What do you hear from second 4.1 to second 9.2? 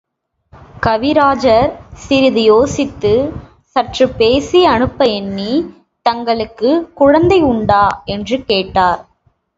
பேசி அனுப்ப எண்ணி, தங்களுக்குக் குழந்தை உண்டா? என்று கேட்டார்.